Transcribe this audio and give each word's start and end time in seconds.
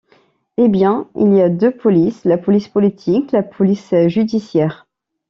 Eh! 0.57 0.67
bien, 0.67 1.07
il 1.15 1.31
y 1.35 1.41
a 1.41 1.49
deux 1.49 1.69
polices: 1.69 2.25
la 2.25 2.39
Police 2.39 2.67
Politique, 2.69 3.31
la 3.31 3.43
Police 3.43 3.93
Judiciaire. 4.07 4.87